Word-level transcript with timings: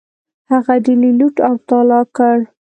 هغه 0.51 0.73
ډیلي 0.85 1.11
لوټ 1.19 1.35
او 1.47 1.53
تالا 1.67 2.01
کړ. 2.15 2.37